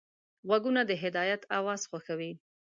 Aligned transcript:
غوږونه 0.47 0.81
د 0.89 0.91
هدایت 1.03 1.41
اواز 1.57 1.81
خوښوي 1.89 2.31